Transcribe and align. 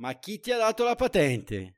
ma 0.00 0.14
chi 0.14 0.40
ti 0.40 0.50
ha 0.50 0.56
dato 0.56 0.82
la 0.82 0.96
patente? 0.96 1.76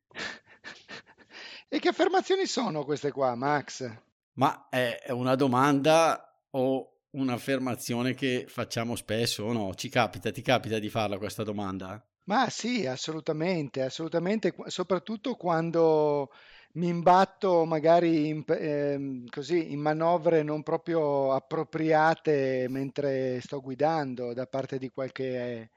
e 1.68 1.78
che 1.80 1.88
affermazioni 1.88 2.46
sono 2.46 2.84
queste 2.84 3.10
qua, 3.10 3.34
Max? 3.34 3.90
Ma 4.34 4.68
è 4.70 5.06
una 5.10 5.34
domanda 5.34 6.40
o 6.50 7.00
un'affermazione 7.10 8.14
che 8.14 8.46
facciamo 8.48 8.94
spesso 8.94 9.44
o 9.44 9.52
no? 9.52 9.74
Ci 9.74 9.88
capita, 9.88 10.30
ti 10.30 10.40
capita 10.40 10.78
di 10.78 10.88
farla 10.88 11.18
questa 11.18 11.42
domanda? 11.42 12.02
Ma 12.24 12.48
sì, 12.48 12.86
assolutamente, 12.86 13.82
assolutamente, 13.82 14.54
soprattutto 14.66 15.34
quando 15.34 16.30
mi 16.74 16.86
imbatto 16.86 17.64
magari 17.64 18.28
in, 18.28 18.44
eh, 18.46 19.24
così, 19.28 19.72
in 19.72 19.80
manovre 19.80 20.44
non 20.44 20.62
proprio 20.62 21.32
appropriate 21.32 22.66
mentre 22.68 23.40
sto 23.40 23.60
guidando 23.60 24.32
da 24.32 24.46
parte 24.46 24.78
di 24.78 24.88
qualche 24.90 25.70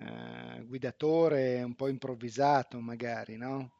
eh, 0.00 0.64
guidatore 0.64 1.62
un 1.62 1.74
po' 1.74 1.88
improvvisato 1.88 2.80
magari, 2.80 3.36
no? 3.36 3.72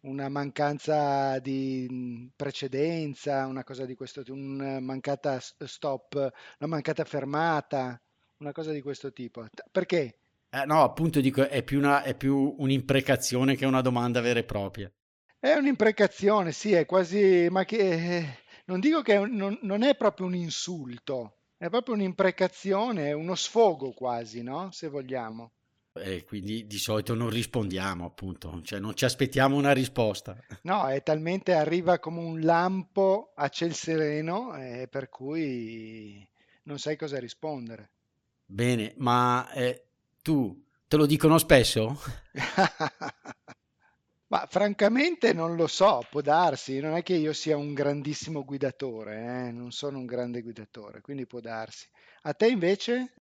Una 0.00 0.28
mancanza 0.28 1.38
di 1.38 2.28
precedenza, 2.34 3.46
una 3.46 3.62
cosa 3.62 3.84
di 3.86 3.94
questo 3.94 4.22
tipo, 4.24 4.36
una 4.36 4.80
mancata 4.80 5.38
stop, 5.38 6.14
una 6.58 6.68
mancata 6.68 7.04
fermata, 7.04 8.00
una 8.38 8.50
cosa 8.50 8.72
di 8.72 8.80
questo 8.80 9.12
tipo. 9.12 9.46
Perché? 9.70 10.18
Eh, 10.50 10.64
no, 10.66 10.82
appunto 10.82 11.20
dico, 11.20 11.48
è 11.48 11.62
più, 11.62 11.78
una, 11.78 12.02
è 12.02 12.16
più 12.16 12.56
un'imprecazione 12.58 13.54
che 13.54 13.64
una 13.64 13.80
domanda 13.80 14.20
vera 14.20 14.40
e 14.40 14.44
propria. 14.44 14.92
È 15.38 15.54
un'imprecazione, 15.54 16.50
sì, 16.50 16.72
è 16.72 16.84
quasi, 16.84 17.46
ma 17.48 17.64
che 17.64 18.38
non 18.66 18.80
dico 18.80 19.02
che 19.02 19.18
non, 19.18 19.56
non 19.62 19.82
è 19.82 19.96
proprio 19.96 20.26
un 20.26 20.34
insulto, 20.34 21.41
è 21.62 21.70
proprio 21.70 21.94
un'imprecazione, 21.94 23.12
uno 23.12 23.36
sfogo 23.36 23.92
quasi, 23.92 24.42
no? 24.42 24.70
Se 24.72 24.88
vogliamo. 24.88 25.52
E 25.92 26.24
quindi 26.24 26.66
di 26.66 26.78
solito 26.78 27.14
non 27.14 27.30
rispondiamo, 27.30 28.04
appunto, 28.04 28.60
cioè 28.64 28.80
non 28.80 28.96
ci 28.96 29.04
aspettiamo 29.04 29.54
una 29.54 29.70
risposta. 29.70 30.36
No, 30.62 30.88
è 30.88 31.04
talmente 31.04 31.52
arriva 31.52 32.00
come 32.00 32.18
un 32.18 32.40
lampo 32.40 33.32
a 33.36 33.48
ciel 33.48 33.74
sereno, 33.74 34.56
eh, 34.56 34.88
per 34.90 35.08
cui 35.08 36.28
non 36.64 36.80
sai 36.80 36.96
cosa 36.96 37.20
rispondere. 37.20 37.90
Bene, 38.44 38.94
ma 38.96 39.48
eh, 39.52 39.84
tu 40.20 40.64
te 40.88 40.96
lo 40.96 41.06
dicono 41.06 41.38
spesso? 41.38 41.96
Ma 44.32 44.46
francamente 44.48 45.34
non 45.34 45.56
lo 45.56 45.66
so, 45.66 46.06
può 46.08 46.22
darsi, 46.22 46.80
non 46.80 46.94
è 46.94 47.02
che 47.02 47.12
io 47.12 47.34
sia 47.34 47.54
un 47.58 47.74
grandissimo 47.74 48.46
guidatore, 48.46 49.48
eh? 49.48 49.52
non 49.52 49.72
sono 49.72 49.98
un 49.98 50.06
grande 50.06 50.40
guidatore, 50.40 51.02
quindi 51.02 51.26
può 51.26 51.38
darsi. 51.40 51.86
A 52.22 52.32
te 52.32 52.46
invece? 52.46 53.12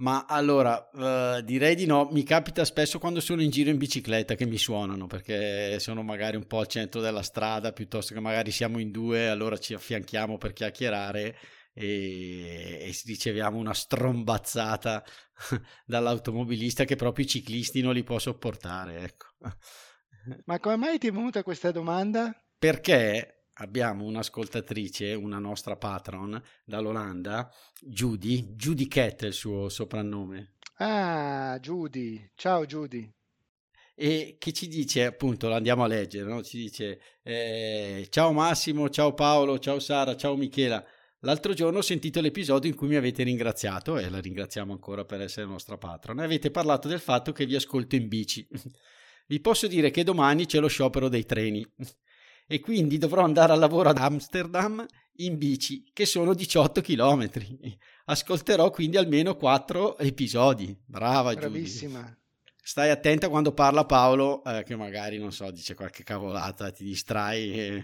Ma 0.00 0.26
allora, 0.28 0.90
uh, 0.92 1.40
direi 1.40 1.74
di 1.74 1.86
no, 1.86 2.10
mi 2.12 2.24
capita 2.24 2.62
spesso 2.66 2.98
quando 2.98 3.20
sono 3.20 3.40
in 3.40 3.48
giro 3.48 3.70
in 3.70 3.78
bicicletta 3.78 4.34
che 4.34 4.44
mi 4.44 4.58
suonano, 4.58 5.06
perché 5.06 5.80
sono 5.80 6.02
magari 6.02 6.36
un 6.36 6.46
po' 6.46 6.58
al 6.58 6.66
centro 6.66 7.00
della 7.00 7.22
strada, 7.22 7.72
piuttosto 7.72 8.12
che 8.12 8.20
magari 8.20 8.50
siamo 8.50 8.78
in 8.78 8.90
due, 8.90 9.28
allora 9.28 9.56
ci 9.56 9.72
affianchiamo 9.72 10.36
per 10.36 10.52
chiacchierare 10.52 11.38
e, 11.72 12.80
e 12.82 12.94
riceviamo 13.06 13.56
una 13.56 13.72
strombazzata 13.72 15.02
dall'automobilista 15.86 16.84
che 16.84 16.96
proprio 16.96 17.24
i 17.24 17.28
ciclisti 17.28 17.80
non 17.80 17.94
li 17.94 18.02
può 18.02 18.18
sopportare, 18.18 19.04
ecco. 19.04 19.28
Ma 20.44 20.58
come 20.58 20.76
mai 20.76 20.98
ti 20.98 21.08
è 21.08 21.12
venuta 21.12 21.42
questa 21.42 21.70
domanda? 21.70 22.34
Perché 22.58 23.48
abbiamo 23.54 24.04
un'ascoltatrice, 24.04 25.14
una 25.14 25.38
nostra 25.38 25.76
patron 25.76 26.40
dall'Olanda, 26.64 27.50
Judy, 27.80 28.54
Judy 28.54 28.86
Cat 28.88 29.24
è 29.24 29.26
il 29.26 29.32
suo 29.32 29.68
soprannome. 29.68 30.54
Ah, 30.78 31.58
Judy, 31.60 32.30
ciao 32.34 32.64
Judy. 32.66 33.10
E 33.96 34.36
che 34.38 34.52
ci 34.52 34.66
dice, 34.66 35.04
appunto, 35.04 35.46
lo 35.46 35.54
andiamo 35.54 35.84
a 35.84 35.86
leggere, 35.86 36.28
no? 36.28 36.42
ci 36.42 36.58
dice 36.58 37.00
eh, 37.22 38.08
ciao 38.10 38.32
Massimo, 38.32 38.88
ciao 38.90 39.14
Paolo, 39.14 39.58
ciao 39.58 39.78
Sara, 39.78 40.16
ciao 40.16 40.36
Michela. 40.36 40.84
L'altro 41.20 41.54
giorno 41.54 41.78
ho 41.78 41.82
sentito 41.82 42.20
l'episodio 42.20 42.68
in 42.68 42.76
cui 42.76 42.88
mi 42.88 42.96
avete 42.96 43.22
ringraziato 43.22 43.96
e 43.96 44.10
la 44.10 44.20
ringraziamo 44.20 44.72
ancora 44.72 45.04
per 45.04 45.22
essere 45.22 45.46
nostra 45.46 45.78
patron. 45.78 46.20
E 46.20 46.24
avete 46.24 46.50
parlato 46.50 46.88
del 46.88 47.00
fatto 47.00 47.32
che 47.32 47.46
vi 47.46 47.54
ascolto 47.54 47.94
in 47.94 48.08
bici. 48.08 48.46
Vi 49.26 49.40
posso 49.40 49.66
dire 49.66 49.90
che 49.90 50.04
domani 50.04 50.46
c'è 50.46 50.60
lo 50.60 50.68
sciopero 50.68 51.08
dei 51.08 51.24
treni 51.24 51.66
e 52.46 52.60
quindi 52.60 52.98
dovrò 52.98 53.22
andare 53.22 53.52
al 53.52 53.58
lavoro 53.58 53.88
ad 53.88 53.98
Amsterdam 53.98 54.84
in 55.18 55.38
bici, 55.38 55.88
che 55.92 56.06
sono 56.06 56.34
18 56.34 56.80
km. 56.80 57.30
Ascolterò 58.06 58.70
quindi 58.70 58.96
almeno 58.96 59.36
4 59.36 59.98
episodi. 59.98 60.76
Brava 60.84 61.32
Bravissima. 61.34 62.00
Giulia. 62.00 62.18
Stai 62.66 62.88
attenta 62.88 63.28
quando 63.28 63.52
parla 63.52 63.84
Paolo, 63.84 64.42
eh, 64.42 64.62
che 64.64 64.74
magari, 64.74 65.18
non 65.18 65.32
so, 65.32 65.50
dice 65.50 65.74
qualche 65.74 66.02
cavolata, 66.02 66.70
ti 66.70 66.82
distrai. 66.84 67.52
E... 67.52 67.82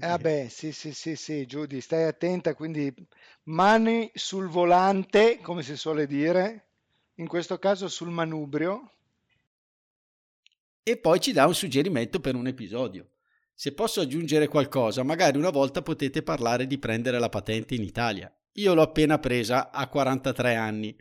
Eh 0.00 0.16
beh, 0.18 0.48
sì, 0.48 0.72
sì, 0.72 0.94
sì, 0.94 1.14
sì, 1.14 1.44
Giudi, 1.44 1.82
stai 1.82 2.04
attenta, 2.04 2.54
quindi 2.54 2.92
mani 3.44 4.10
sul 4.14 4.48
volante, 4.48 5.40
come 5.42 5.62
si 5.62 5.76
suole 5.76 6.06
dire, 6.06 6.68
in 7.16 7.26
questo 7.26 7.58
caso 7.58 7.86
sul 7.86 8.08
manubrio, 8.08 8.92
e 10.84 10.98
poi 10.98 11.18
ci 11.18 11.32
dà 11.32 11.46
un 11.46 11.54
suggerimento 11.54 12.20
per 12.20 12.34
un 12.34 12.46
episodio. 12.46 13.08
Se 13.54 13.72
posso 13.72 14.02
aggiungere 14.02 14.48
qualcosa, 14.48 15.02
magari 15.02 15.38
una 15.38 15.50
volta 15.50 15.80
potete 15.80 16.22
parlare 16.22 16.66
di 16.66 16.78
prendere 16.78 17.18
la 17.18 17.30
patente 17.30 17.74
in 17.74 17.82
Italia. 17.82 18.32
Io 18.56 18.74
l'ho 18.74 18.82
appena 18.82 19.18
presa 19.18 19.70
a 19.70 19.88
43 19.88 20.54
anni. 20.54 20.94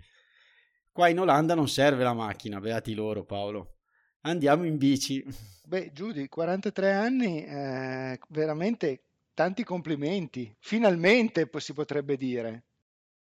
Qua 0.92 1.10
in 1.10 1.20
Olanda 1.20 1.54
non 1.54 1.68
serve 1.68 2.04
la 2.04 2.14
macchina, 2.14 2.60
beati 2.60 2.94
loro 2.94 3.26
Paolo. 3.26 3.80
Andiamo 4.22 4.66
in 4.66 4.78
bici. 4.78 5.24
Beh, 5.66 5.92
Giudi, 5.92 6.30
43 6.30 6.92
anni, 6.92 7.44
eh, 7.44 8.20
veramente 8.30 9.04
tanti 9.34 9.64
complimenti. 9.64 10.56
Finalmente 10.60 11.50
si 11.58 11.74
potrebbe 11.74 12.16
dire. 12.16 12.64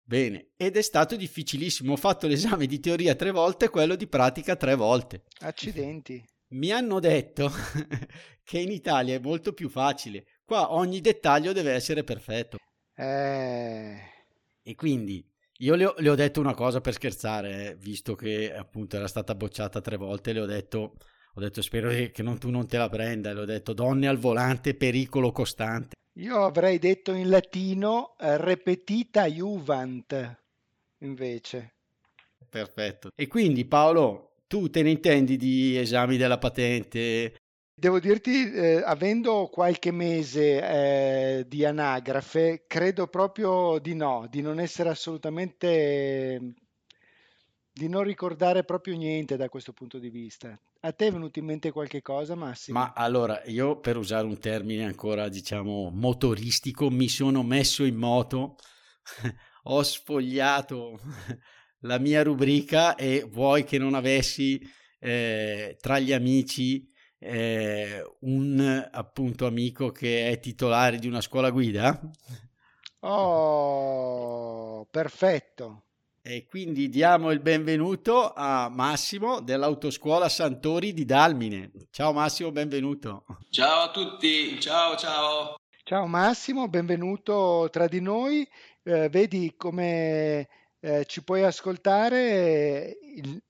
Bene, 0.03 0.49
ed 0.55 0.77
è 0.77 0.81
stato 0.81 1.15
difficilissimo. 1.15 1.93
Ho 1.93 1.97
fatto 1.97 2.27
l'esame 2.27 2.67
di 2.67 2.79
teoria 2.79 3.15
tre 3.15 3.31
volte 3.31 3.65
e 3.65 3.69
quello 3.69 3.95
di 3.95 4.07
pratica 4.07 4.55
tre 4.55 4.75
volte. 4.75 5.23
Accidenti. 5.39 6.23
Mi 6.55 6.71
hanno 6.71 6.99
detto 6.99 7.51
che 8.43 8.59
in 8.59 8.71
Italia 8.71 9.15
è 9.15 9.19
molto 9.19 9.53
più 9.53 9.69
facile. 9.69 10.25
Qua 10.45 10.73
ogni 10.73 11.01
dettaglio 11.01 11.51
deve 11.51 11.73
essere 11.73 12.03
perfetto. 12.03 12.57
Eh... 12.95 14.13
E 14.63 14.75
quindi 14.75 15.23
io 15.59 15.75
le 15.75 15.85
ho, 15.85 15.95
le 15.97 16.09
ho, 16.09 16.15
detto 16.15 16.39
una 16.39 16.53
cosa 16.53 16.81
per 16.81 16.93
scherzare, 16.93 17.69
eh, 17.69 17.75
visto 17.75 18.15
che 18.15 18.53
appunto 18.55 18.95
era 18.95 19.07
stata 19.07 19.35
bocciata 19.35 19.79
tre 19.79 19.95
volte, 19.95 20.33
le 20.33 20.39
ho 20.39 20.45
detto, 20.45 20.95
ho 21.33 21.39
detto 21.39 21.61
spero 21.61 21.89
che 21.89 22.23
non, 22.23 22.39
tu 22.39 22.49
non 22.49 22.67
te 22.67 22.77
la 22.77 22.89
prenda, 22.89 23.31
le 23.31 23.41
ho 23.41 23.45
detto 23.45 23.73
donne 23.73 24.07
al 24.07 24.17
volante, 24.17 24.75
pericolo 24.75 25.31
costante. 25.31 25.95
Io 26.13 26.43
avrei 26.43 26.79
detto 26.79 27.11
in 27.11 27.29
latino 27.29 28.15
eh, 28.17 28.37
repetita 28.37 29.25
juvent, 29.27 30.41
invece. 30.99 31.75
Perfetto. 32.49 33.09
E 33.13 33.27
quindi 33.27 33.65
Paolo, 33.65 34.34
tu 34.55 34.69
te 34.69 34.83
ne 34.83 34.91
intendi 34.91 35.35
di 35.35 35.77
esami 35.77 36.15
della 36.15 36.37
patente? 36.37 37.35
Devo 37.77 37.99
dirti, 37.99 38.49
eh, 38.53 38.81
avendo 38.85 39.49
qualche 39.51 39.91
mese 39.91 40.61
eh, 40.61 41.45
di 41.45 41.65
anagrafe, 41.65 42.63
credo 42.65 43.07
proprio 43.07 43.79
di 43.79 43.95
no, 43.95 44.27
di 44.29 44.39
non 44.39 44.61
essere 44.61 44.87
assolutamente, 44.87 46.53
di 47.69 47.89
non 47.89 48.03
ricordare 48.03 48.63
proprio 48.63 48.95
niente 48.95 49.35
da 49.35 49.49
questo 49.49 49.73
punto 49.73 49.99
di 49.99 50.09
vista. 50.09 50.57
A 50.79 50.93
te 50.93 51.07
è 51.07 51.11
venuto 51.11 51.39
in 51.39 51.45
mente 51.45 51.71
qualche 51.71 52.01
cosa, 52.01 52.33
Massimo? 52.35 52.79
Ma 52.79 52.93
allora, 52.95 53.43
io 53.47 53.81
per 53.81 53.97
usare 53.97 54.25
un 54.25 54.39
termine 54.39 54.85
ancora, 54.85 55.27
diciamo, 55.27 55.89
motoristico, 55.93 56.89
mi 56.89 57.09
sono 57.09 57.43
messo 57.43 57.83
in 57.83 57.97
moto, 57.97 58.55
ho 59.63 59.83
sfogliato 59.83 60.97
la 61.85 61.99
mia 61.99 62.23
rubrica 62.23 62.95
e 62.95 63.25
vuoi 63.29 63.63
che 63.63 63.77
non 63.77 63.93
avessi 63.93 64.59
eh, 64.99 65.77
tra 65.79 65.99
gli 65.99 66.11
amici 66.11 66.91
eh, 67.19 68.03
un 68.21 68.89
appunto 68.91 69.45
amico 69.45 69.91
che 69.91 70.29
è 70.29 70.39
titolare 70.39 70.97
di 70.97 71.07
una 71.07 71.21
scuola 71.21 71.49
guida? 71.51 71.99
Oh, 72.99 74.85
perfetto. 74.89 75.81
E 76.23 76.45
quindi 76.45 76.89
diamo 76.89 77.29
il 77.29 77.39
benvenuto 77.39 78.33
a 78.33 78.67
Massimo 78.67 79.41
dell'Autoscuola 79.41 80.27
Santori 80.27 80.91
di 80.91 81.05
Dalmine. 81.05 81.71
Ciao 81.91 82.13
Massimo, 82.13 82.51
benvenuto. 82.51 83.25
Ciao 83.51 83.83
a 83.83 83.91
tutti, 83.91 84.59
ciao 84.59 84.95
ciao. 84.95 85.55
Ciao 85.83 86.07
Massimo, 86.07 86.67
benvenuto 86.67 87.69
tra 87.71 87.87
di 87.87 88.01
noi. 88.01 88.47
Eh, 88.81 89.07
vedi 89.09 89.53
come 89.55 90.47
eh, 90.85 91.05
ci 91.05 91.23
puoi 91.23 91.41
ascoltare 91.41 92.99
il 93.15 93.41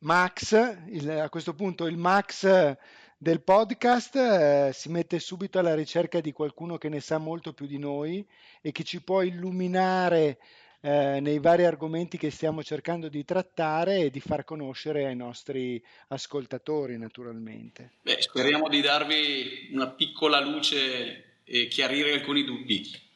Max, 0.00 0.52
il, 0.88 1.08
a 1.08 1.30
questo 1.30 1.54
punto 1.54 1.86
il 1.86 1.96
Max 1.96 2.76
del 3.16 3.40
podcast 3.40 4.14
eh, 4.16 4.70
si 4.74 4.90
mette 4.90 5.18
subito 5.18 5.58
alla 5.58 5.74
ricerca 5.74 6.20
di 6.20 6.32
qualcuno 6.32 6.76
che 6.76 6.90
ne 6.90 7.00
sa 7.00 7.16
molto 7.16 7.54
più 7.54 7.64
di 7.64 7.78
noi 7.78 8.26
e 8.60 8.72
che 8.72 8.84
ci 8.84 9.00
può 9.00 9.22
illuminare 9.22 10.38
eh, 10.82 11.20
nei 11.20 11.38
vari 11.38 11.64
argomenti 11.64 12.18
che 12.18 12.30
stiamo 12.30 12.62
cercando 12.62 13.08
di 13.08 13.24
trattare 13.24 14.00
e 14.00 14.10
di 14.10 14.20
far 14.20 14.44
conoscere 14.44 15.06
ai 15.06 15.16
nostri 15.16 15.82
ascoltatori, 16.08 16.98
naturalmente. 16.98 17.92
Beh, 18.02 18.20
speriamo 18.20 18.68
di 18.68 18.82
darvi 18.82 19.70
una 19.72 19.88
piccola 19.88 20.40
luce 20.40 21.40
e 21.42 21.68
chiarire 21.68 22.12
alcuni 22.12 22.44
dubbi. 22.44 23.10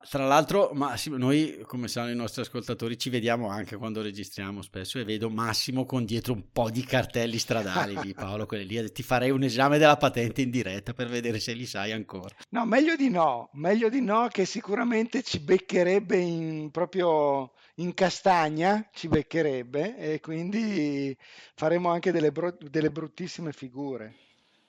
Tra 0.00 0.24
l'altro, 0.24 0.70
Massimo, 0.74 1.16
noi 1.16 1.60
come 1.66 1.88
sanno 1.88 2.10
i 2.10 2.14
nostri 2.14 2.42
ascoltatori 2.42 2.96
ci 2.96 3.10
vediamo 3.10 3.48
anche 3.48 3.76
quando 3.76 4.00
registriamo 4.00 4.62
spesso 4.62 4.98
e 4.98 5.04
vedo 5.04 5.28
Massimo 5.28 5.84
con 5.84 6.04
dietro 6.04 6.32
un 6.32 6.52
po' 6.52 6.70
di 6.70 6.84
cartelli 6.84 7.36
stradali 7.36 7.98
di 8.00 8.14
Paolo, 8.14 8.46
quelli 8.46 8.64
lì, 8.64 8.92
ti 8.92 9.02
farei 9.02 9.30
un 9.30 9.42
esame 9.42 9.76
della 9.76 9.96
patente 9.96 10.40
in 10.40 10.50
diretta 10.50 10.92
per 10.92 11.08
vedere 11.08 11.40
se 11.40 11.52
li 11.52 11.66
sai 11.66 11.90
ancora. 11.90 12.34
No, 12.50 12.64
meglio 12.64 12.94
di 12.94 13.10
no, 13.10 13.50
meglio 13.54 13.88
di 13.88 14.00
no 14.00 14.28
che 14.30 14.44
sicuramente 14.44 15.22
ci 15.22 15.40
beccherebbe 15.40 16.16
in, 16.16 16.70
proprio 16.70 17.52
in 17.76 17.92
castagna, 17.92 18.88
ci 18.92 19.08
beccherebbe 19.08 19.96
e 19.96 20.20
quindi 20.20 21.14
faremo 21.54 21.90
anche 21.90 22.12
delle, 22.12 22.30
bro- 22.30 22.56
delle 22.60 22.90
bruttissime 22.90 23.52
figure. 23.52 24.14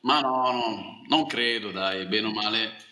Ma 0.02 0.22
no, 0.22 0.52
no, 0.52 1.02
non 1.08 1.28
credo, 1.28 1.72
dai, 1.72 2.08
bene 2.08 2.28
o 2.28 2.32
male 2.32 2.88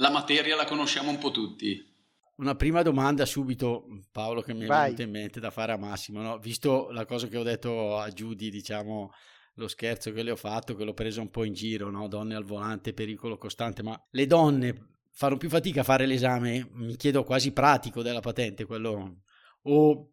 la 0.00 0.10
materia 0.10 0.56
la 0.56 0.64
conosciamo 0.64 1.10
un 1.10 1.18
po' 1.18 1.30
tutti. 1.30 1.88
Una 2.36 2.54
prima 2.54 2.82
domanda 2.82 3.26
subito, 3.26 3.84
Paolo, 4.10 4.40
che 4.40 4.54
mi 4.54 4.64
è 4.64 4.66
venuta 4.66 5.02
in 5.02 5.10
mente 5.10 5.40
da 5.40 5.50
fare 5.50 5.72
a 5.72 5.76
Massimo, 5.76 6.22
no? 6.22 6.38
visto 6.38 6.88
la 6.90 7.04
cosa 7.04 7.28
che 7.28 7.36
ho 7.36 7.42
detto 7.42 7.98
a 7.98 8.08
Giudi, 8.08 8.50
diciamo, 8.50 9.12
lo 9.54 9.68
scherzo 9.68 10.10
che 10.12 10.22
le 10.22 10.30
ho 10.30 10.36
fatto, 10.36 10.74
che 10.74 10.84
l'ho 10.84 10.94
preso 10.94 11.20
un 11.20 11.28
po' 11.28 11.44
in 11.44 11.52
giro, 11.52 11.90
no? 11.90 12.08
donne 12.08 12.34
al 12.34 12.44
volante, 12.44 12.94
pericolo 12.94 13.36
costante, 13.36 13.82
ma 13.82 14.02
le 14.10 14.26
donne 14.26 14.88
fanno 15.12 15.36
più 15.36 15.50
fatica 15.50 15.82
a 15.82 15.84
fare 15.84 16.06
l'esame, 16.06 16.66
mi 16.72 16.96
chiedo 16.96 17.22
quasi 17.22 17.52
pratico 17.52 18.00
della 18.00 18.20
patente, 18.20 18.64
quello, 18.64 19.16
o 19.64 20.12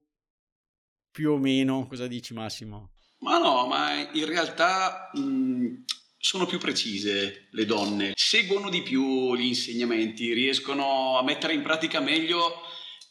più 1.09 1.31
o 1.31 1.37
meno, 1.37 1.87
cosa 1.87 2.07
dici 2.07 2.33
Massimo? 2.33 2.91
Ma 3.19 3.39
no, 3.39 3.65
ma 3.67 3.93
in 4.11 4.25
realtà 4.25 5.09
mh, 5.13 5.83
sono 6.19 6.45
più 6.45 6.57
precise 6.57 7.47
le 7.51 7.65
donne, 7.65 8.13
seguono 8.15 8.69
di 8.69 8.81
più 8.81 9.35
gli 9.35 9.45
insegnamenti, 9.45 10.33
riescono 10.33 11.17
a 11.17 11.23
mettere 11.23 11.53
in 11.53 11.61
pratica 11.61 11.99
meglio 11.99 12.61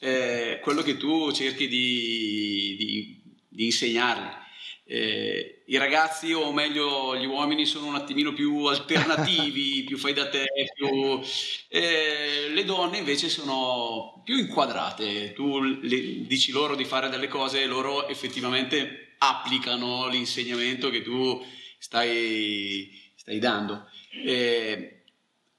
eh, 0.01 0.61
quello 0.63 0.83
che 0.83 0.97
tu 0.97 1.33
cerchi 1.33 1.69
di, 1.69 2.77
di, 2.79 3.23
di 3.49 3.65
insegnargli. 3.65 4.45
Eh, 4.89 5.65
I 5.67 5.79
ragazzi, 5.79 6.33
o 6.33 6.53
meglio 6.53 7.17
gli 7.17 7.27
uomini, 7.27 7.67
sono 7.67 7.87
un 7.87 7.97
attimino 7.97 8.33
più 8.33 8.67
alternativi, 8.67 9.83
più 9.87 9.99
fai 9.99 10.13
da 10.13 10.29
te, 10.29 10.45
più... 10.75 11.21
Eh, 11.69 12.51
le 12.51 12.65
donne 12.65 12.99
invece 12.99 13.29
sono 13.29 14.23
più 14.25 14.37
inquadrate, 14.37 15.33
tu 15.33 15.61
le, 15.61 16.27
dici 16.27 16.53
loro 16.53 16.77
di 16.77 16.85
fare 16.85 17.09
delle 17.09 17.29
cose 17.29 17.63
e 17.63 17.67
loro 17.67 18.07
effettivamente 18.09 19.15
applicano 19.19 20.09
l'insegnamento 20.09 20.91
che 20.91 21.03
tu 21.03 21.45
stai, 21.79 22.91
stai 23.15 23.39
dando. 23.39 23.89
Eh, 24.25 25.03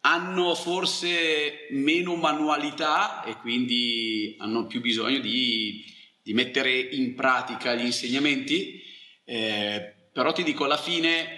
hanno 0.01 0.55
forse 0.55 1.67
meno 1.71 2.15
manualità 2.15 3.23
e 3.23 3.35
quindi 3.37 4.35
hanno 4.39 4.65
più 4.65 4.79
bisogno 4.79 5.19
di, 5.19 5.83
di 6.21 6.33
mettere 6.33 6.79
in 6.79 7.13
pratica 7.13 7.75
gli 7.75 7.85
insegnamenti, 7.85 8.81
eh, 9.25 9.93
però 10.13 10.31
ti 10.31 10.43
dico 10.43 10.63
alla 10.63 10.77
fine 10.77 11.37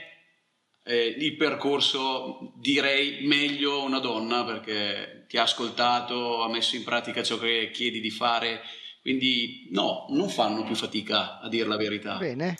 eh, 0.83 1.15
il 1.17 1.35
percorso 1.35 2.53
direi 2.55 3.25
meglio 3.25 3.83
una 3.83 3.99
donna 3.99 4.43
perché 4.43 5.25
ti 5.27 5.37
ha 5.37 5.43
ascoltato, 5.43 6.43
ha 6.43 6.49
messo 6.49 6.75
in 6.75 6.83
pratica 6.83 7.23
ciò 7.23 7.37
che 7.37 7.71
chiedi 7.71 7.99
di 7.99 8.11
fare, 8.11 8.61
quindi 9.01 9.67
no, 9.71 10.05
non 10.09 10.29
fanno 10.29 10.63
più 10.63 10.75
fatica 10.75 11.39
a 11.39 11.49
dire 11.49 11.67
la 11.67 11.77
verità. 11.77 12.17
Bene, 12.17 12.57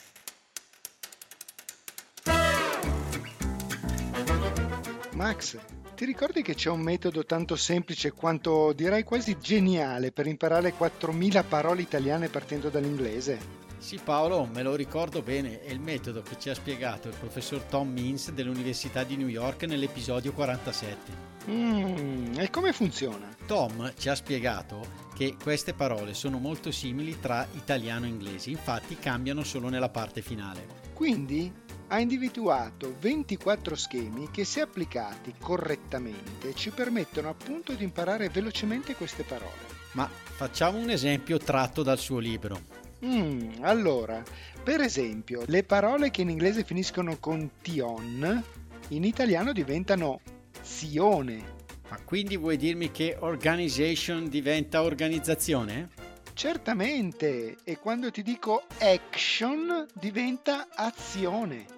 Max, 5.19 5.57
ti 5.95 6.05
ricordi 6.05 6.41
che 6.41 6.55
c'è 6.55 6.69
un 6.69 6.79
metodo 6.79 7.25
tanto 7.25 7.57
semplice 7.57 8.13
quanto 8.13 8.71
direi 8.71 9.03
quasi 9.03 9.37
geniale 9.37 10.13
per 10.13 10.27
imparare 10.27 10.73
4.000 10.73 11.43
parole 11.45 11.81
italiane 11.81 12.29
partendo 12.29 12.69
dall'inglese? 12.69 13.37
Sì 13.79 13.99
Paolo, 14.01 14.45
me 14.45 14.63
lo 14.63 14.75
ricordo 14.75 15.21
bene, 15.21 15.61
è 15.61 15.71
il 15.71 15.81
metodo 15.81 16.21
che 16.21 16.39
ci 16.39 16.49
ha 16.49 16.55
spiegato 16.55 17.09
il 17.09 17.15
professor 17.19 17.59
Tom 17.63 17.89
Means 17.89 18.31
dell'Università 18.31 19.03
di 19.03 19.17
New 19.17 19.27
York 19.27 19.63
nell'episodio 19.63 20.31
47. 20.31 21.11
Mm, 21.49 22.37
e 22.37 22.49
come 22.49 22.71
funziona? 22.71 23.27
Tom 23.45 23.91
ci 23.97 24.07
ha 24.07 24.15
spiegato 24.15 25.07
che 25.13 25.35
queste 25.35 25.73
parole 25.73 26.13
sono 26.13 26.37
molto 26.37 26.71
simili 26.71 27.19
tra 27.19 27.45
italiano 27.55 28.05
e 28.05 28.09
inglese, 28.09 28.51
infatti 28.51 28.95
cambiano 28.97 29.43
solo 29.43 29.67
nella 29.67 29.89
parte 29.89 30.21
finale. 30.21 30.65
Quindi 30.93 31.51
ha 31.91 31.99
individuato 31.99 32.95
24 32.99 33.75
schemi 33.75 34.29
che 34.29 34.45
se 34.45 34.61
applicati 34.61 35.33
correttamente 35.39 36.53
ci 36.53 36.69
permettono 36.69 37.29
appunto 37.29 37.73
di 37.73 37.83
imparare 37.83 38.29
velocemente 38.29 38.95
queste 38.95 39.23
parole. 39.23 39.77
Ma 39.93 40.07
facciamo 40.07 40.77
un 40.77 40.91
esempio 40.91 41.39
tratto 41.39 41.81
dal 41.81 41.97
suo 41.97 42.19
libro. 42.19 42.61
Mm, 43.03 43.63
allora, 43.63 44.21
per 44.63 44.81
esempio, 44.81 45.43
le 45.47 45.63
parole 45.63 46.11
che 46.11 46.21
in 46.21 46.29
inglese 46.29 46.63
finiscono 46.63 47.17
con 47.19 47.49
tion 47.61 48.43
in 48.89 49.03
italiano 49.03 49.51
diventano 49.51 50.21
zione. 50.61 51.57
Ma 51.89 51.99
quindi 52.05 52.37
vuoi 52.37 52.57
dirmi 52.57 52.91
che 52.91 53.17
organization 53.19 54.29
diventa 54.29 54.83
organizzazione? 54.83 55.89
Certamente, 56.33 57.57
e 57.63 57.79
quando 57.79 58.11
ti 58.11 58.21
dico 58.21 58.63
action 58.79 59.87
diventa 59.93 60.67
azione 60.75 61.77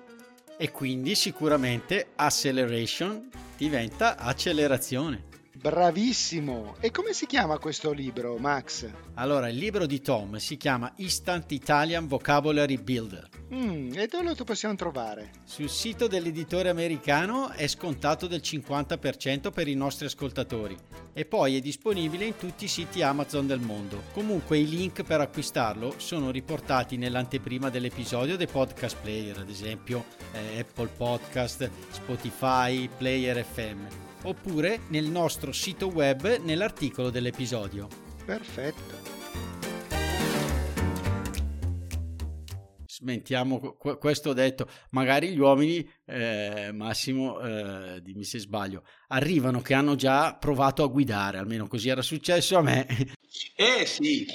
e 0.61 0.69
quindi 0.69 1.15
sicuramente 1.15 2.09
acceleration 2.17 3.27
diventa 3.57 4.15
accelerazione. 4.15 5.30
Bravissimo! 5.61 6.73
E 6.79 6.89
come 6.89 7.13
si 7.13 7.27
chiama 7.27 7.59
questo 7.59 7.91
libro, 7.91 8.35
Max? 8.37 8.89
Allora, 9.13 9.47
il 9.47 9.57
libro 9.57 9.85
di 9.85 10.01
Tom 10.01 10.37
si 10.37 10.57
chiama 10.57 10.91
Instant 10.95 11.51
Italian 11.51 12.07
Vocabulary 12.07 12.81
Builder. 12.81 13.29
Mm, 13.53 13.91
e 13.93 14.07
dove 14.07 14.33
lo 14.35 14.43
possiamo 14.43 14.73
trovare? 14.73 15.29
Sul 15.43 15.69
sito 15.69 16.07
dell'editore 16.07 16.69
americano 16.69 17.51
è 17.51 17.67
scontato 17.67 18.25
del 18.25 18.41
50% 18.43 19.51
per 19.51 19.67
i 19.67 19.75
nostri 19.75 20.07
ascoltatori 20.07 20.75
e 21.13 21.25
poi 21.25 21.57
è 21.57 21.59
disponibile 21.59 22.25
in 22.25 22.37
tutti 22.37 22.65
i 22.65 22.67
siti 22.67 23.03
Amazon 23.03 23.45
del 23.45 23.59
mondo. 23.59 24.01
Comunque 24.13 24.57
i 24.57 24.67
link 24.67 25.03
per 25.03 25.21
acquistarlo 25.21 25.93
sono 25.97 26.31
riportati 26.31 26.97
nell'anteprima 26.97 27.69
dell'episodio 27.69 28.35
dei 28.35 28.47
podcast 28.47 28.97
player, 28.99 29.37
ad 29.37 29.49
esempio 29.49 30.05
eh, 30.31 30.61
Apple 30.61 30.89
Podcast, 30.97 31.69
Spotify, 31.91 32.89
Player 32.97 33.45
FM 33.45 34.09
oppure 34.23 34.81
nel 34.89 35.05
nostro 35.05 35.51
sito 35.51 35.87
web 35.87 36.39
nell'articolo 36.39 37.09
dell'episodio. 37.09 37.87
Perfetto. 38.25 39.19
Smentiamo 42.85 43.77
questo 43.77 44.33
detto, 44.33 44.69
magari 44.91 45.29
gli 45.33 45.39
uomini, 45.39 45.83
eh, 46.05 46.69
Massimo, 46.71 47.39
eh, 47.39 47.99
dimmi 47.99 48.23
se 48.23 48.37
sbaglio, 48.37 48.83
arrivano 49.07 49.61
che 49.61 49.73
hanno 49.73 49.95
già 49.95 50.35
provato 50.35 50.83
a 50.83 50.87
guidare, 50.87 51.39
almeno 51.39 51.65
così 51.65 51.89
era 51.89 52.03
successo 52.03 52.57
a 52.57 52.61
me. 52.61 52.85
Eh 53.55 53.87
sì, 53.87 54.27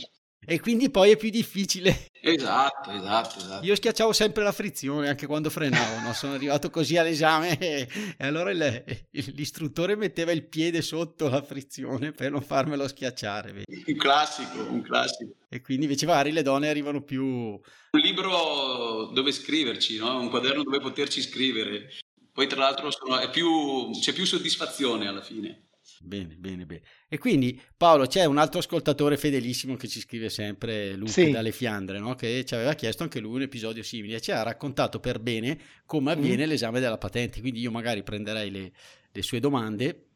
e 0.49 0.61
quindi 0.61 0.91
poi 0.91 1.11
è 1.11 1.17
più 1.17 1.31
difficile. 1.31 2.07
Esatto, 2.29 2.91
esatto, 2.91 3.39
esatto. 3.39 3.65
Io 3.65 3.77
schiacciavo 3.77 4.13
sempre 4.13 4.43
la 4.43 4.51
frizione 4.51 5.09
anche 5.09 5.27
quando 5.27 5.49
frenavo, 5.49 6.01
no? 6.01 6.13
sono 6.13 6.35
arrivato 6.35 6.71
così 6.71 6.97
all'esame 6.97 7.57
e, 7.57 7.87
e 8.19 8.27
allora 8.27 8.51
il, 8.51 9.05
l'istruttore 9.11 9.95
metteva 9.95 10.33
il 10.33 10.45
piede 10.45 10.83
sotto 10.83 11.29
la 11.29 11.41
frizione 11.41 12.11
per 12.11 12.33
non 12.33 12.43
farmelo 12.43 12.89
schiacciare. 12.89 13.53
Vedi? 13.53 13.85
Un 13.87 13.97
classico, 13.97 14.59
un 14.59 14.83
classico. 14.83 15.35
E 15.49 15.61
quindi 15.61 15.85
invece 15.85 16.07
magari 16.07 16.33
le 16.33 16.43
donne 16.43 16.69
arrivano 16.69 17.03
più... 17.03 17.25
Un 17.25 18.01
libro 18.03 19.11
dove 19.13 19.31
scriverci, 19.31 19.97
no? 19.99 20.19
un 20.19 20.29
quaderno 20.29 20.65
dove 20.65 20.81
poterci 20.81 21.23
scrivere. 21.23 21.91
Poi 22.33 22.49
tra 22.49 22.59
l'altro 22.59 22.91
sono, 22.91 23.19
più, 23.31 23.91
c'è 24.01 24.13
più 24.13 24.27
soddisfazione 24.27 25.07
alla 25.07 25.23
fine. 25.23 25.66
Bene, 26.01 26.35
bene, 26.37 26.67
bene. 26.67 26.83
E 27.09 27.19
quindi 27.19 27.61
Paolo, 27.77 28.07
c'è 28.07 28.25
un 28.25 28.39
altro 28.39 28.59
ascoltatore 28.59 29.17
fedelissimo 29.17 29.77
che 29.77 29.89
ci 29.89 30.01
scrive 30.01 30.29
sempre, 30.29 30.95
Luca 30.95 31.11
sì. 31.11 31.31
dalle 31.31 31.53
Fiandre, 31.53 31.99
no? 31.99 32.15
che 32.15 32.45
ci 32.45 32.55
aveva 32.55 32.75
chiesto 32.75 33.03
anche 33.03 33.21
lui 33.21 33.37
un 33.37 33.43
episodio 33.43 33.83
simile 33.83 34.17
e 34.17 34.21
ci 34.21 34.33
ha 34.33 34.43
raccontato 34.43 35.01
per 35.01 35.21
bene 35.21 35.59
come 35.87 36.13
avviene 36.13 36.47
mm. 36.47 36.49
l'esame 36.49 36.81
della 36.81 36.99
patente. 36.99 37.41
Quindi 37.41 37.61
io 37.61 37.71
magari 37.71 38.03
prenderei 38.03 38.51
le, 38.51 38.73
le 39.11 39.23
sue 39.23 39.41
domande 39.41 40.07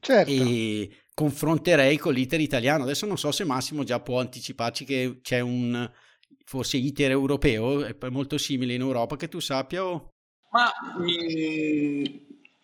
certo. 0.00 0.30
e 0.30 0.90
confronterei 1.14 1.96
con 1.96 2.12
l'iter 2.12 2.40
italiano. 2.40 2.82
Adesso 2.82 3.06
non 3.06 3.16
so 3.16 3.32
se 3.32 3.44
Massimo 3.44 3.84
già 3.84 4.00
può 4.00 4.20
anticiparci 4.20 4.84
che 4.84 5.18
c'è 5.22 5.40
un 5.40 5.90
forse 6.44 6.76
iter 6.76 7.10
europeo, 7.10 7.84
è 7.84 7.96
molto 8.10 8.36
simile 8.38 8.74
in 8.74 8.80
Europa, 8.80 9.16
che 9.16 9.28
tu 9.28 9.40
sappia 9.40 9.84
o... 9.84 10.10
Ma 10.50 10.70
mm, 11.00 12.04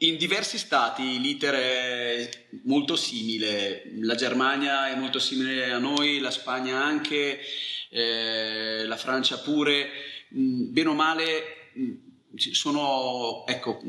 in 0.03 0.17
diversi 0.17 0.57
stati 0.57 1.21
l'iter 1.21 1.55
è 1.55 2.31
molto 2.65 2.97
simile, 2.97 3.91
la 4.01 4.15
Germania 4.15 4.89
è 4.89 4.97
molto 4.97 5.19
simile 5.19 5.71
a 5.71 5.79
noi, 5.79 6.21
la 6.21 6.31
Spagna 6.31 6.83
anche, 6.83 7.41
eh, 7.91 8.85
la 8.87 8.97
Francia 8.97 9.41
pure, 9.41 9.91
mm, 10.35 10.73
bene 10.73 10.89
o 10.89 10.95
male 10.95 11.73
mm, 11.79 11.93
sono 12.53 13.45
ecco, 13.47 13.81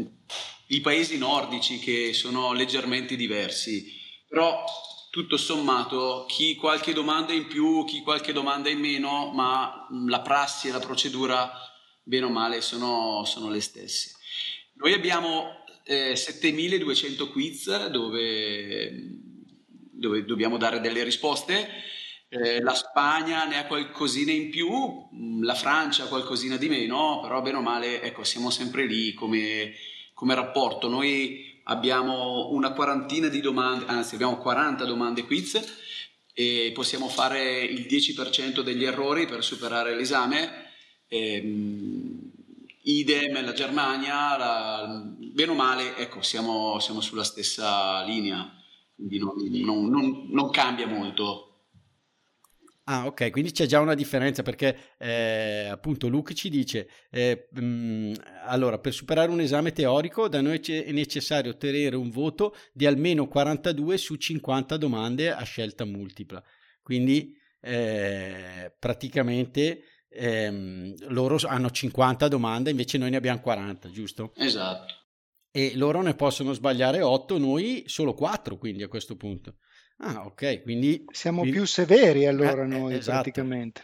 i 0.67 0.81
paesi 0.81 1.17
nordici 1.17 1.79
che 1.79 2.11
sono 2.13 2.51
leggermente 2.51 3.15
diversi, 3.15 3.93
però 4.27 4.65
tutto 5.11 5.37
sommato 5.37 6.25
chi 6.27 6.55
qualche 6.55 6.91
domanda 6.91 7.31
in 7.31 7.47
più, 7.47 7.85
chi 7.85 8.01
qualche 8.01 8.33
domanda 8.33 8.69
in 8.69 8.79
meno, 8.79 9.31
ma 9.31 9.87
mm, 9.93 10.09
la 10.09 10.19
prassi 10.19 10.67
e 10.67 10.71
la 10.71 10.79
procedura 10.79 11.49
bene 12.03 12.25
o 12.25 12.29
male 12.29 12.59
sono, 12.59 13.23
sono 13.23 13.49
le 13.49 13.61
stesse. 13.61 14.15
Noi 14.73 14.93
abbiamo 14.93 15.60
eh, 15.91 16.15
7200 16.15 17.29
quiz 17.29 17.87
dove, 17.87 18.91
dove, 19.91 20.23
dobbiamo 20.25 20.57
dare 20.57 20.79
delle 20.79 21.03
risposte. 21.03 21.67
Eh, 22.29 22.61
la 22.61 22.73
Spagna 22.73 23.43
ne 23.43 23.57
ha 23.57 23.65
qualcosina 23.65 24.31
in 24.31 24.49
più, 24.49 24.69
mm, 24.69 25.43
la 25.43 25.53
Francia 25.53 26.07
qualcosina 26.07 26.55
di 26.55 26.69
meno, 26.69 27.19
però 27.21 27.41
bene 27.41 27.57
o 27.57 27.61
male, 27.61 28.01
ecco, 28.01 28.23
siamo 28.23 28.49
sempre 28.49 28.85
lì 28.85 29.13
come, 29.13 29.73
come 30.13 30.33
rapporto. 30.33 30.87
Noi 30.87 31.59
abbiamo 31.65 32.49
una 32.51 32.71
quarantina 32.71 33.27
di 33.27 33.41
domande, 33.41 33.85
anzi 33.87 34.15
abbiamo 34.15 34.37
40 34.37 34.85
domande 34.85 35.25
quiz 35.25 35.59
e 36.33 36.71
possiamo 36.73 37.09
fare 37.09 37.63
il 37.63 37.85
10% 37.85 38.61
degli 38.61 38.85
errori 38.85 39.25
per 39.25 39.43
superare 39.43 39.93
l'esame. 39.93 40.69
Ehm, 41.09 42.10
idem 42.83 43.43
la 43.43 43.53
Germania, 43.53 44.37
la, 44.37 45.03
bene 45.33 45.51
o 45.51 45.55
male, 45.55 45.97
ecco, 45.97 46.21
siamo, 46.21 46.79
siamo 46.79 47.01
sulla 47.01 47.23
stessa 47.23 48.03
linea, 48.03 48.51
quindi 48.95 49.17
non, 49.17 49.33
non, 49.37 49.89
non, 49.89 50.27
non, 50.29 50.49
cambia 50.49 50.87
molto. 50.87 51.47
Ah, 52.85 53.05
ok, 53.05 53.29
quindi 53.29 53.51
c'è 53.51 53.67
già 53.67 53.79
una 53.79 53.93
differenza 53.93 54.41
perché 54.41 54.95
eh, 54.97 55.67
appunto 55.69 56.07
Luke 56.07 56.33
ci 56.33 56.49
dice: 56.49 56.89
eh, 57.09 57.47
mh, 57.51 57.63
mm, 57.63 58.13
allora, 58.45 58.79
per 58.79 58.93
superare 58.93 59.31
un 59.31 59.39
esame 59.39 59.71
teorico, 59.71 60.27
da 60.27 60.41
noi 60.41 60.59
è 60.59 60.91
necessario 60.91 61.51
ottenere 61.51 61.95
un 61.95 62.09
voto 62.09 62.55
di 62.73 62.85
almeno 62.85 63.27
42 63.27 63.97
su 63.97 64.15
50 64.15 64.77
domande 64.77 65.31
a 65.31 65.43
scelta 65.43 65.85
multipla. 65.85 66.43
Quindi 66.81 67.37
eh, 67.61 68.73
praticamente 68.77 69.83
ehm, 70.11 70.95
loro 71.09 71.37
hanno 71.43 71.71
50 71.71 72.27
domande, 72.27 72.69
invece 72.69 72.97
noi 72.97 73.09
ne 73.09 73.17
abbiamo 73.17 73.39
40, 73.39 73.89
giusto? 73.89 74.33
Esatto. 74.35 74.93
E 75.51 75.73
loro 75.75 76.01
ne 76.01 76.13
possono 76.15 76.53
sbagliare 76.53 77.01
8, 77.01 77.37
noi 77.37 77.83
solo 77.87 78.13
4, 78.13 78.57
quindi 78.57 78.83
a 78.83 78.87
questo 78.87 79.15
punto. 79.15 79.55
Ah, 79.97 80.25
ok, 80.25 80.61
quindi... 80.63 81.05
Siamo 81.11 81.43
più 81.43 81.65
severi 81.65 82.25
allora 82.25 82.63
eh, 82.63 82.67
noi 82.67 82.93
esatto. 82.95 83.21
praticamente. 83.21 83.83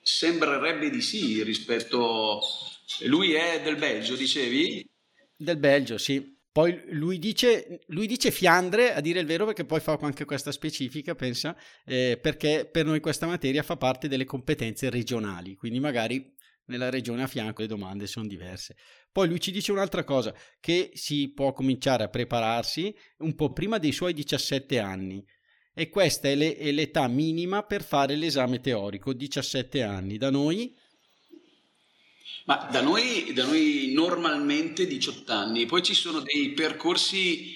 Sembrerebbe 0.00 0.90
di 0.90 1.00
sì 1.00 1.42
rispetto... 1.42 2.40
Lui 3.06 3.32
è 3.32 3.60
del 3.62 3.76
Belgio, 3.76 4.14
dicevi? 4.14 4.88
Del 5.36 5.58
Belgio, 5.58 5.98
sì. 5.98 6.35
Poi 6.56 6.84
lui 6.86 7.18
dice, 7.18 7.80
lui 7.88 8.06
dice, 8.06 8.30
Fiandre, 8.30 8.94
a 8.94 9.02
dire 9.02 9.20
il 9.20 9.26
vero, 9.26 9.44
perché 9.44 9.66
poi 9.66 9.78
fa 9.78 9.98
anche 10.00 10.24
questa 10.24 10.52
specifica, 10.52 11.14
pensa, 11.14 11.54
eh, 11.84 12.18
perché 12.18 12.66
per 12.72 12.86
noi 12.86 12.98
questa 12.98 13.26
materia 13.26 13.62
fa 13.62 13.76
parte 13.76 14.08
delle 14.08 14.24
competenze 14.24 14.88
regionali, 14.88 15.54
quindi 15.54 15.80
magari 15.80 16.34
nella 16.68 16.88
regione 16.88 17.24
a 17.24 17.26
fianco 17.26 17.60
le 17.60 17.68
domande 17.68 18.06
sono 18.06 18.26
diverse. 18.26 18.74
Poi 19.12 19.28
lui 19.28 19.38
ci 19.38 19.50
dice 19.50 19.70
un'altra 19.70 20.02
cosa, 20.02 20.34
che 20.58 20.92
si 20.94 21.30
può 21.34 21.52
cominciare 21.52 22.04
a 22.04 22.08
prepararsi 22.08 22.96
un 23.18 23.34
po' 23.34 23.52
prima 23.52 23.76
dei 23.76 23.92
suoi 23.92 24.14
17 24.14 24.78
anni. 24.78 25.22
E 25.74 25.90
questa 25.90 26.28
è, 26.28 26.34
le, 26.34 26.56
è 26.56 26.72
l'età 26.72 27.06
minima 27.06 27.64
per 27.64 27.82
fare 27.82 28.16
l'esame 28.16 28.60
teorico, 28.60 29.12
17 29.12 29.82
anni. 29.82 30.16
Da 30.16 30.30
noi 30.30 30.74
ma 32.46 32.68
da 32.70 32.80
noi, 32.80 33.32
da 33.32 33.44
noi 33.44 33.92
normalmente 33.92 34.86
18 34.86 35.32
anni, 35.32 35.66
poi 35.66 35.82
ci 35.82 35.94
sono 35.94 36.20
dei 36.20 36.50
percorsi 36.50 37.54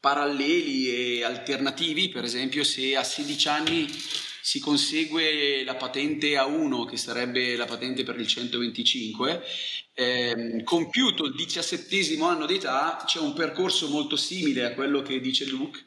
paralleli 0.00 0.88
e 0.88 1.24
alternativi, 1.24 2.08
per 2.08 2.24
esempio 2.24 2.64
se 2.64 2.96
a 2.96 3.04
16 3.04 3.48
anni 3.48 3.86
si 4.42 4.58
consegue 4.58 5.62
la 5.62 5.74
patente 5.74 6.32
A1, 6.32 6.88
che 6.88 6.96
sarebbe 6.96 7.54
la 7.54 7.66
patente 7.66 8.02
per 8.02 8.18
il 8.18 8.26
125, 8.26 9.42
ehm, 9.92 10.62
compiuto 10.64 11.26
il 11.26 11.34
diciassettesimo 11.34 12.26
anno 12.26 12.46
d'età 12.46 13.02
c'è 13.06 13.18
un 13.18 13.34
percorso 13.34 13.88
molto 13.88 14.16
simile 14.16 14.64
a 14.64 14.72
quello 14.72 15.02
che 15.02 15.20
dice 15.20 15.44
Luke, 15.44 15.84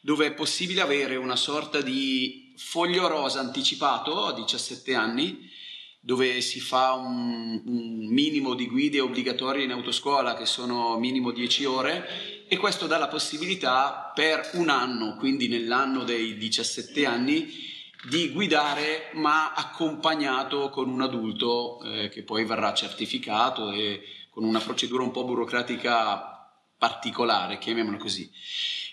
dove 0.00 0.24
è 0.26 0.32
possibile 0.32 0.80
avere 0.80 1.16
una 1.16 1.36
sorta 1.36 1.82
di 1.82 2.54
foglio 2.56 3.06
rosa 3.08 3.40
anticipato 3.40 4.24
a 4.24 4.32
17 4.32 4.94
anni, 4.94 5.50
dove 6.00 6.40
si 6.40 6.60
fa 6.60 6.94
un, 6.94 7.62
un, 7.66 8.06
minimo 8.06 8.54
di 8.54 8.66
guide 8.66 9.00
obbligatorie 9.00 9.64
in 9.64 9.70
autoscuola 9.70 10.34
che 10.34 10.46
sono 10.46 10.98
minimo 10.98 11.30
10 11.30 11.64
ore 11.66 12.46
e 12.48 12.56
questo 12.56 12.86
dà 12.86 12.96
la 12.96 13.08
possibilità 13.08 14.10
per 14.14 14.50
un 14.54 14.70
anno, 14.70 15.14
quindi 15.16 15.46
nell'anno 15.46 16.02
dei 16.02 16.36
17 16.36 17.04
anni, 17.04 17.68
di 18.08 18.30
guidare 18.30 19.10
ma 19.12 19.52
accompagnato 19.52 20.70
con 20.70 20.88
un 20.88 21.02
adulto 21.02 21.82
eh, 21.82 22.08
che 22.08 22.22
poi 22.22 22.46
verrà 22.46 22.72
certificato 22.72 23.70
e 23.72 24.02
con 24.30 24.44
una 24.44 24.58
procedura 24.58 25.02
un 25.02 25.10
po' 25.10 25.24
burocratica 25.24 26.50
particolare, 26.78 27.58
chiamiamola 27.58 27.98
così. 27.98 28.30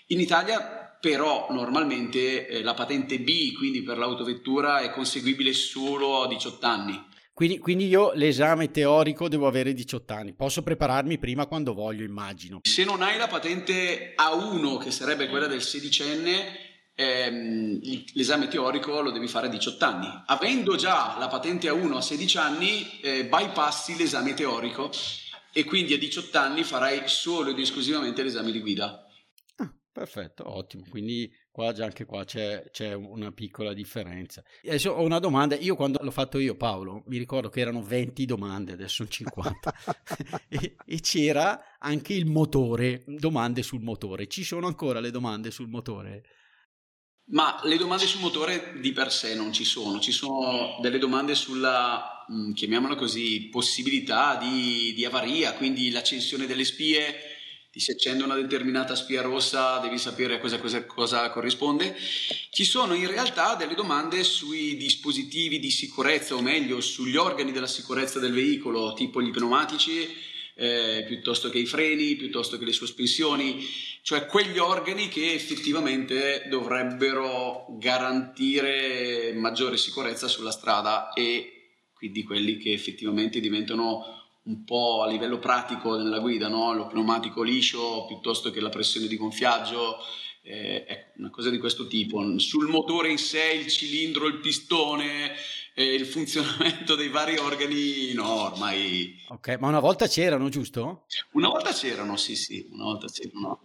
In 0.08 0.20
Italia 0.20 0.87
però 1.00 1.48
normalmente 1.50 2.46
eh, 2.46 2.62
la 2.62 2.74
patente 2.74 3.20
B, 3.20 3.52
quindi 3.52 3.82
per 3.82 3.98
l'autovettura, 3.98 4.80
è 4.80 4.90
conseguibile 4.90 5.52
solo 5.52 6.22
a 6.22 6.28
18 6.28 6.66
anni. 6.66 7.06
Quindi, 7.32 7.58
quindi, 7.58 7.86
io 7.86 8.10
l'esame 8.14 8.72
teorico 8.72 9.28
devo 9.28 9.46
avere 9.46 9.72
18 9.72 10.12
anni, 10.12 10.34
posso 10.34 10.62
prepararmi 10.62 11.18
prima 11.18 11.46
quando 11.46 11.72
voglio, 11.72 12.02
immagino. 12.02 12.60
Se 12.62 12.84
non 12.84 13.00
hai 13.00 13.16
la 13.16 13.28
patente 13.28 14.14
A1, 14.16 14.78
che 14.78 14.90
sarebbe 14.90 15.28
quella 15.28 15.46
del 15.46 15.62
sedicenne, 15.62 16.66
ehm, 16.96 17.78
l'esame 18.14 18.48
teorico 18.48 19.00
lo 19.00 19.12
devi 19.12 19.28
fare 19.28 19.46
a 19.46 19.50
18 19.50 19.84
anni. 19.84 20.08
Avendo 20.26 20.74
già 20.74 21.14
la 21.16 21.28
patente 21.28 21.68
A1 21.68 21.92
a 21.92 22.00
16 22.00 22.38
anni, 22.38 23.00
eh, 23.02 23.26
bypassi 23.26 23.96
l'esame 23.96 24.34
teorico 24.34 24.90
e 25.52 25.62
quindi 25.62 25.94
a 25.94 25.98
18 25.98 26.38
anni 26.38 26.64
farai 26.64 27.02
solo 27.06 27.50
ed 27.50 27.58
esclusivamente 27.60 28.24
l'esame 28.24 28.50
di 28.50 28.60
guida. 28.60 29.07
Perfetto, 29.98 30.48
ottimo. 30.48 30.84
Quindi 30.88 31.28
qua 31.50 31.72
già 31.72 31.84
anche 31.84 32.04
qua 32.04 32.24
c'è, 32.24 32.70
c'è, 32.70 32.92
una 32.92 33.32
piccola 33.32 33.72
differenza. 33.72 34.44
Adesso 34.64 34.92
ho 34.92 35.02
una 35.02 35.18
domanda. 35.18 35.56
Io 35.56 35.74
quando 35.74 35.98
l'ho 36.00 36.12
fatto 36.12 36.38
io, 36.38 36.54
Paolo, 36.54 37.02
mi 37.06 37.18
ricordo 37.18 37.48
che 37.48 37.58
erano 37.58 37.82
20 37.82 38.24
domande, 38.24 38.74
adesso 38.74 38.94
sono 38.94 39.08
50. 39.08 39.74
e, 40.48 40.76
e, 40.86 41.00
c'era 41.00 41.78
anche 41.80 42.14
il 42.14 42.26
motore, 42.26 43.02
domande 43.06 43.64
sul 43.64 43.82
motore. 43.82 44.28
Ci 44.28 44.44
sono 44.44 44.68
ancora 44.68 45.00
le 45.00 45.10
domande 45.10 45.50
sul 45.50 45.66
motore? 45.66 46.22
Ma 47.30 47.60
le 47.64 47.76
domande 47.76 48.06
sul 48.06 48.20
motore 48.20 48.78
di 48.80 48.92
per 48.92 49.10
sé 49.10 49.34
non 49.34 49.52
ci 49.52 49.64
sono, 49.64 49.98
ci 49.98 50.12
sono 50.12 50.78
delle 50.80 50.98
domande 50.98 51.34
sulla, 51.34 52.24
chiamiamola 52.54 52.94
così, 52.94 53.48
possibilità 53.50 54.36
di, 54.36 54.94
di 54.94 55.04
avaria, 55.04 55.54
quindi 55.54 55.90
l'accensione 55.90 56.46
delle 56.46 56.64
spie, 56.64 57.27
ti 57.78 57.84
si 57.84 57.90
accende 57.92 58.24
una 58.24 58.34
determinata 58.34 58.96
spia 58.96 59.22
rossa, 59.22 59.78
devi 59.78 59.98
sapere 59.98 60.34
a 60.34 60.38
cosa, 60.40 60.58
cosa, 60.58 60.84
cosa, 60.84 61.30
corrisponde. 61.30 61.96
Ci 62.50 62.64
sono 62.64 62.92
in 62.94 63.06
realtà 63.06 63.54
delle 63.54 63.76
domande 63.76 64.24
sui 64.24 64.76
dispositivi 64.76 65.60
di 65.60 65.70
sicurezza, 65.70 66.34
o 66.34 66.42
meglio 66.42 66.80
sugli 66.80 67.14
organi 67.14 67.52
della 67.52 67.68
sicurezza 67.68 68.18
del 68.18 68.32
veicolo, 68.32 68.94
tipo 68.94 69.22
gli 69.22 69.30
pneumatici, 69.30 70.08
eh, 70.56 71.04
piuttosto 71.06 71.50
che 71.50 71.58
i 71.58 71.66
freni, 71.66 72.16
piuttosto 72.16 72.58
che 72.58 72.64
le 72.64 72.72
sospensioni, 72.72 73.64
cioè 74.02 74.26
quegli 74.26 74.58
organi 74.58 75.06
che 75.06 75.32
effettivamente 75.32 76.46
dovrebbero 76.50 77.66
garantire 77.78 79.32
maggiore 79.36 79.76
sicurezza 79.76 80.26
sulla 80.26 80.50
strada 80.50 81.12
e 81.12 81.52
quindi 81.94 82.24
quelli 82.24 82.56
che 82.58 82.72
effettivamente 82.72 83.38
diventano 83.38 84.18
un 84.48 84.64
po' 84.64 85.02
a 85.02 85.08
livello 85.08 85.38
pratico 85.38 85.96
nella 85.96 86.18
guida, 86.18 86.48
no? 86.48 86.72
lo 86.72 86.86
pneumatico 86.86 87.42
liscio 87.42 88.06
piuttosto 88.06 88.50
che 88.50 88.60
la 88.60 88.70
pressione 88.70 89.06
di 89.06 89.16
gonfiaggio, 89.16 89.98
eh, 90.42 90.84
ecco, 90.88 91.18
una 91.18 91.30
cosa 91.30 91.50
di 91.50 91.58
questo 91.58 91.86
tipo. 91.86 92.38
Sul 92.38 92.68
motore 92.68 93.10
in 93.10 93.18
sé, 93.18 93.52
il 93.52 93.68
cilindro, 93.68 94.26
il 94.26 94.40
pistone, 94.40 95.34
eh, 95.74 95.94
il 95.94 96.06
funzionamento 96.06 96.94
dei 96.94 97.08
vari 97.08 97.36
organi, 97.36 98.14
no, 98.14 98.44
ormai... 98.44 99.22
Ok, 99.28 99.58
ma 99.60 99.68
una 99.68 99.80
volta 99.80 100.06
c'erano, 100.06 100.48
giusto? 100.48 101.04
Una 101.32 101.48
volta 101.48 101.72
c'erano, 101.72 102.16
sì, 102.16 102.34
sì, 102.34 102.66
una 102.72 102.84
volta 102.84 103.06
c'erano. 103.06 103.62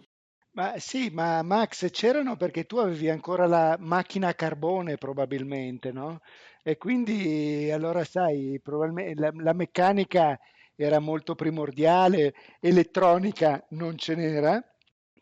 Ma 0.52 0.74
sì, 0.78 1.08
ma 1.10 1.42
Max 1.42 1.90
c'erano 1.90 2.36
perché 2.36 2.64
tu 2.64 2.76
avevi 2.76 3.08
ancora 3.08 3.46
la 3.46 3.76
macchina 3.80 4.28
a 4.28 4.34
carbone 4.34 4.98
probabilmente, 4.98 5.90
no? 5.90 6.20
E 6.62 6.76
quindi 6.76 7.70
allora 7.72 8.04
sai, 8.04 8.60
probabilmente 8.62 9.20
la, 9.20 9.30
la 9.34 9.52
meccanica 9.52 10.38
era 10.76 10.98
molto 10.98 11.34
primordiale, 11.34 12.34
elettronica 12.60 13.64
non 13.70 13.96
ce 13.96 14.14
n'era, 14.14 14.62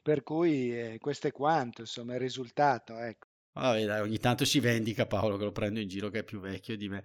per 0.00 0.22
cui 0.22 0.76
eh, 0.76 0.98
questo 0.98 1.28
è 1.28 1.32
quanto, 1.32 1.82
insomma, 1.82 2.14
il 2.14 2.20
risultato, 2.20 2.98
ecco. 2.98 3.28
Vabbè, 3.52 3.84
dai, 3.84 4.00
ogni 4.00 4.18
tanto 4.18 4.44
si 4.44 4.60
vendica 4.60 5.06
Paolo 5.06 5.36
che 5.36 5.44
lo 5.44 5.52
prendo 5.52 5.78
in 5.78 5.88
giro 5.88 6.08
che 6.08 6.20
è 6.20 6.24
più 6.24 6.40
vecchio 6.40 6.76
di 6.76 6.88
me. 6.88 7.04